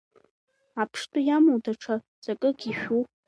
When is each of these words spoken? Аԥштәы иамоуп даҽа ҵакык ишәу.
Аԥштәы 0.81 1.19
иамоуп 1.23 1.61
даҽа 1.65 1.95
ҵакык 2.23 2.59
ишәу. 2.71 3.01